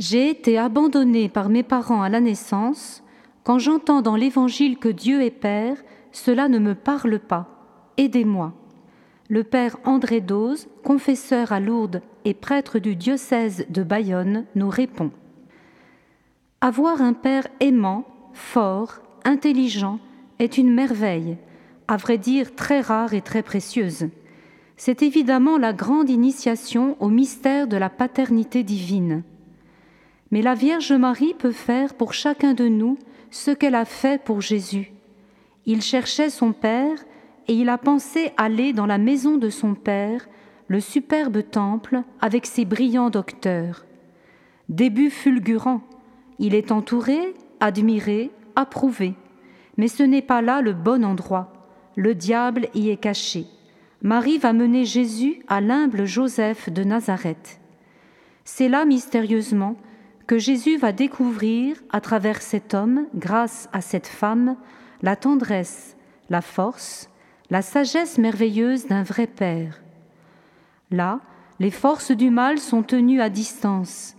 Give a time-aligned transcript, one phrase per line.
[0.00, 3.04] J'ai été abandonnée par mes parents à la naissance.
[3.44, 5.76] Quand j'entends dans l'Évangile que Dieu est Père,
[6.10, 7.46] cela ne me parle pas.
[7.96, 8.52] Aidez-moi.
[9.28, 15.12] Le Père André Dose, confesseur à Lourdes et prêtre du diocèse de Bayonne, nous répond.
[16.60, 20.00] Avoir un Père aimant, fort, intelligent,
[20.40, 21.36] est une merveille,
[21.86, 24.08] à vrai dire très rare et très précieuse.
[24.76, 29.22] C'est évidemment la grande initiation au mystère de la paternité divine.
[30.34, 32.98] Mais la Vierge Marie peut faire pour chacun de nous
[33.30, 34.92] ce qu'elle a fait pour Jésus.
[35.64, 36.98] Il cherchait son Père
[37.46, 40.26] et il a pensé aller dans la maison de son Père,
[40.66, 43.84] le superbe temple avec ses brillants docteurs.
[44.68, 45.82] Début fulgurant,
[46.40, 49.14] il est entouré, admiré, approuvé.
[49.76, 51.52] Mais ce n'est pas là le bon endroit.
[51.94, 53.46] Le diable y est caché.
[54.02, 57.60] Marie va mener Jésus à l'humble Joseph de Nazareth.
[58.44, 59.76] C'est là mystérieusement
[60.26, 64.56] que Jésus va découvrir à travers cet homme, grâce à cette femme,
[65.02, 65.96] la tendresse,
[66.30, 67.10] la force,
[67.50, 69.82] la sagesse merveilleuse d'un vrai Père.
[70.90, 71.20] Là,
[71.60, 74.16] les forces du mal sont tenues à distance.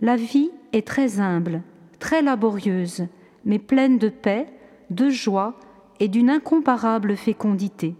[0.00, 1.62] La vie est très humble,
[1.98, 3.06] très laborieuse,
[3.44, 4.46] mais pleine de paix,
[4.90, 5.58] de joie
[6.00, 7.94] et d'une incomparable fécondité.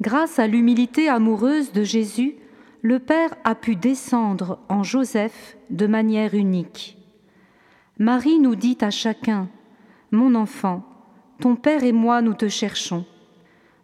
[0.00, 2.36] Grâce à l'humilité amoureuse de Jésus,
[2.82, 6.98] le Père a pu descendre en Joseph de manière unique.
[7.98, 9.48] Marie nous dit à chacun,
[10.10, 10.82] Mon enfant,
[11.40, 13.04] ton Père et moi nous te cherchons.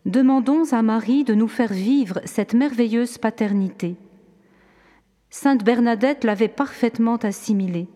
[0.05, 3.95] Demandons à Marie de nous faire vivre cette merveilleuse paternité.
[5.31, 7.87] Sainte Bernadette l'avait parfaitement assimilée.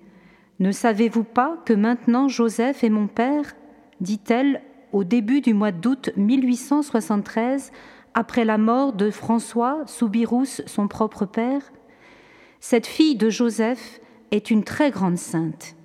[0.61, 3.55] Ne savez-vous pas que maintenant Joseph est mon père?
[4.01, 7.73] dit-elle au début du mois d'août 1873,
[8.15, 11.63] après la mort de François Soubirous, son propre père
[12.61, 14.01] Cette fille de Joseph
[14.31, 15.77] est une très grande sainte.